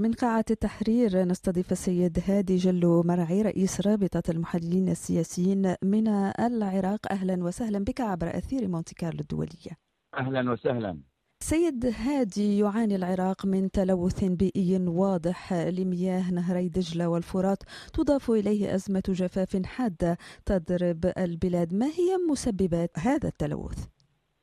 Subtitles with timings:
[0.00, 6.08] من قاعة التحرير نستضيف السيد هادي جلو مرعي رئيس رابطة المحللين السياسيين من
[6.40, 7.12] العراق.
[7.12, 9.76] أهلا وسهلا بك عبر أثير مونتي كارلو الدولية.
[10.18, 11.00] أهلا وسهلا.
[11.40, 17.62] سيد هادي يعاني العراق من تلوث بيئي واضح لمياه نهري دجلة والفرات.
[17.92, 21.74] تضاف إليه أزمة جفاف حادة تضرب البلاد.
[21.74, 23.86] ما هي مسببات هذا التلوث؟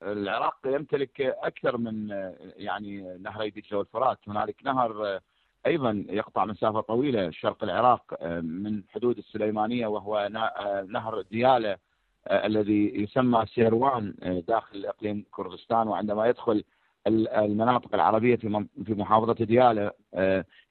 [0.04, 2.10] العراق يمتلك أكثر من
[2.56, 4.20] يعني نهري دجلة والفرات.
[4.28, 5.20] هنالك نهر
[5.66, 10.30] أيضا يقطع مسافة طويلة شرق العراق من حدود السليمانية وهو
[10.90, 11.78] نهر ديالة
[12.32, 14.14] الذي يسمى سيروان
[14.48, 15.88] داخل إقليم كردستان.
[15.88, 16.64] وعندما يدخل
[17.08, 19.92] المناطق العربية في محافظة ديالة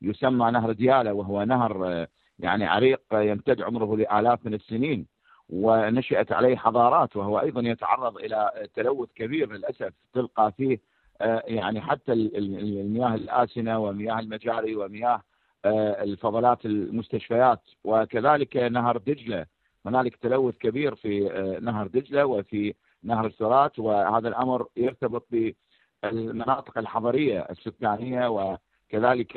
[0.03, 2.07] يسمى نهر ديالة وهو نهر
[2.39, 5.07] يعني عريق يمتد عمره لآلاف من السنين
[5.49, 10.79] ونشأت عليه حضارات وهو أيضا يتعرض إلى تلوث كبير للأسف تلقى فيه
[11.45, 15.23] يعني حتى المياه الآسنة ومياه المجاري ومياه
[15.67, 17.61] الفضلات المستشفيات.
[17.85, 19.47] وكذلك نهر دجلة.
[19.87, 21.21] هنالك تلوث كبير في
[21.63, 28.29] نهر دجلة وفي نهر الفرات وهذا الأمر يرتبط بالمناطق الحضرية السكانية.
[28.29, 29.33] وكذلك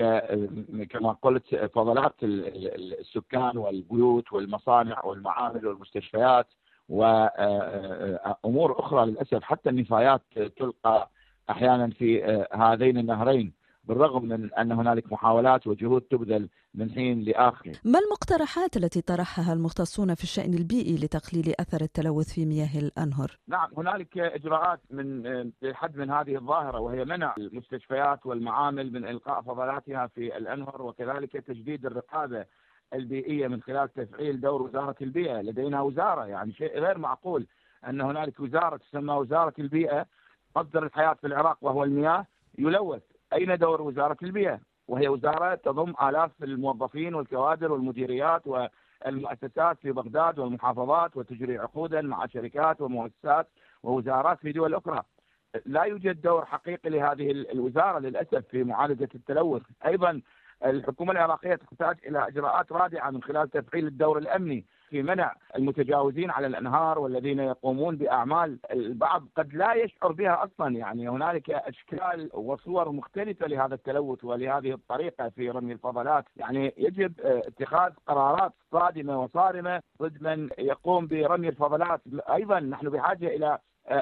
[0.90, 6.48] كما قلت فضلات السكان والبيوت والمصانع والمعامل والمستشفيات.
[6.90, 9.44] وأمور أخرى للأسف.
[9.44, 10.22] حتى النفايات
[10.58, 11.10] تلقى
[11.50, 17.72] أحيانا في هذين النهرين بالرغم من أن هنالك محاولات وجهود تبذل من حين لآخر.
[17.86, 23.70] ما المقترحات التي طرحها المختصون في الشأن البيئي لتقليل أثر التلوث في مياه الأنهر؟ نعم
[23.78, 25.24] هنالك إجراءات من
[25.62, 31.86] للحد من هذه الظاهرة وهي منع المستشفيات والمعامل من إلقاء فضلاتها في الأنهر وكذلك تجديد
[31.86, 32.46] الرقابة
[32.94, 37.48] البيئية من خلال تفعيل دور وزارة البيئة، لدينا وزارة يعني شيء غير معقول
[37.88, 40.06] أن هنالك وزارة تسمى وزارة البيئة
[40.56, 42.26] مصدر الحياة في العراق وهو المياه
[42.58, 43.02] يلوث.
[43.34, 51.18] أين دور وزارة البيئة؟ وهي وزارة تضم آلاف الموظفين والكوادر والمديريات والمؤسسات في بغداد والمحافظات
[51.18, 53.48] وتجري عقودا مع شركات ومؤسسات
[53.84, 55.04] ووزارات في دول أخرى.
[55.66, 59.62] لا يوجد دور حقيقي لهذه الوزارة للأسف في معالجة التلوث.
[59.86, 60.22] أيضا
[60.66, 64.66] الحكومة العراقية تحتاج إلى إجراءات رادعة من خلال تفعيل الدور الأمني.
[64.94, 70.78] في منع المتجاوزين على الأنهار والذين يقومون بأعمال البعض قد لا يشعر بها أصلا.
[70.78, 76.26] يعني هنالك أشكال وصور مختلفة لهذا التلوث ولهذه الطريقة في رمي الفضلات.
[76.36, 82.02] يعني يجب اتخاذ قرارات صادمة وصارمة ضد من يقوم برمي الفضلات.
[82.34, 83.58] أيضا نحن بحاجة إلى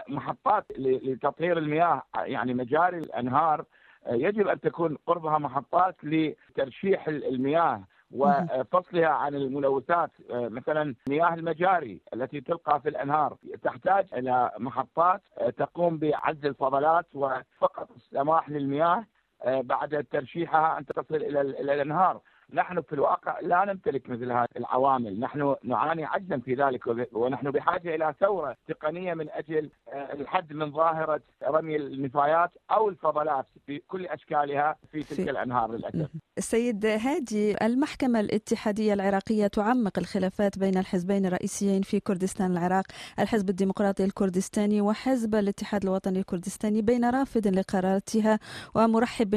[0.10, 3.66] محطات لتطهير المياه يعني مجاري الأنهار.
[4.10, 7.84] يجب أن تكون قربها محطات لترشيح المياه.
[8.12, 13.38] وفصلها عن الملوثات مثلا مياه المجاري التي تلقى في الأنهار.
[13.64, 15.22] تحتاج إلى محطات
[15.58, 19.06] تقوم بعزل الفضلات وفقط السماح للمياه
[19.46, 22.22] بعد ترشيحها أن تصل إلى الأنهار.
[22.54, 25.20] نحن في الواقع لا نمتلك مثل هذه العوامل.
[25.20, 31.22] نحن نعاني عجزا في ذلك ونحن بحاجة إلى ثورة تقنية من أجل الحد من ظاهرة
[31.44, 36.10] رمي النفايات أو الفضلات في كل أشكالها في تلك الأنهار للأسف.
[36.38, 42.86] السيد هادي المحكمة الاتحادية العراقية تعمق الخلافات بين الحزبين الرئيسيين في كردستان العراق
[43.20, 48.40] الحزب الديمقراطي الكردستاني وحزب الاتحاد الوطني الكردستاني بين رافض لقراراتها
[48.76, 49.30] ومرحب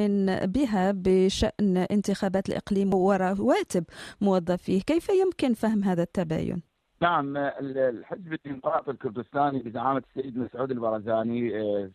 [0.52, 3.84] بها بشأن انتخابات الإقليم ورواتب
[4.20, 11.50] موظفيه كيف يمكن فهم هذا التباين؟ نعم الحزب الديمقراطي الكردستاني بزعامة السيد مسعود البرزاني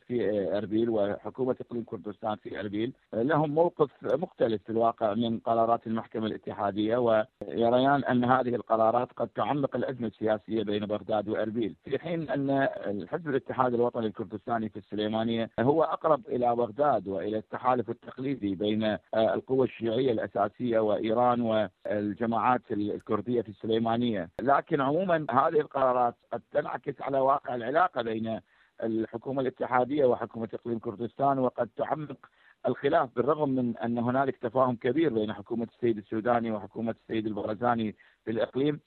[0.08, 6.26] في أربيل وحكومة إقليم كردستان في أربيل لهم موقف مختلف في الواقع من قرارات المحكمة
[6.26, 11.76] الاتحادية ويريان أن هذه القرارات قد تعمق الأزمة السياسية بين بغداد وأربيل.
[11.86, 12.50] في حين أن
[12.88, 19.68] الحزب الاتحاد الوطني الكردستاني في السليمانية هو أقرب إلى بغداد وإلى التحالف التقليدي بين القوى
[19.68, 24.30] الشيعية الأساسية وإيران والجماعات الكردية في السليمانية.
[24.42, 28.40] لكن عموما هذه القرارات قد تنعكس على واقع العلاقة بين
[28.84, 32.18] الحكومة الاتحادية وحكومة إقليم كردستان وقد تعمق
[32.68, 37.96] الخلاف بالرغم من أن هنالك تفاهم كبير بين حكومة السيد السوداني وحكومة السيد البرزاني
[38.26, 38.80] في الإقليم.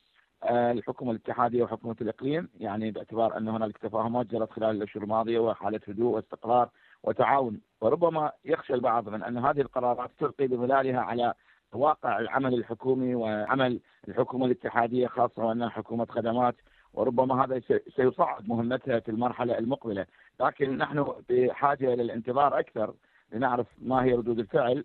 [0.51, 6.15] الحكومة الاتحادية وحكومة الإقليم يعني باعتبار أن هنالك تفاهمات جرت خلال الأشهر الماضية وحالة هدوء
[6.17, 6.69] واستقرار
[7.03, 11.35] وتعاون وربما يخشى البعض من أن هذه القرارات تلقي بظلالها على
[11.73, 16.55] واقع العمل الحكومي وعمل الحكومة الاتحادية خاصة وأنها حكومة خدمات
[16.95, 17.61] وربما هذا
[17.97, 20.07] سيصعب مهمتها في المرحلة المقبلة،
[20.41, 22.95] لكن نحن بحاجة إلى الانتظار أكثر
[23.33, 24.85] لنعرف ما هي ردود الفعل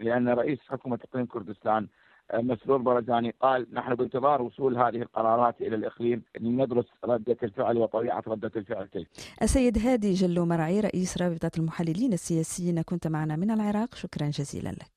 [0.00, 1.86] لأن رئيس حكومة اقليم كردستان
[2.34, 8.50] مسرور برزاني قال نحن بانتظار وصول هذه القرارات إلى الإقليم لندرس ردة الفعل وطبيعه ردة
[8.56, 9.08] الفعل كيف.
[9.42, 14.90] السيد هادي جلو مرعي رئيس رابطة المحللين السياسيين كنت معنا من العراق شكرا جزيلا لك.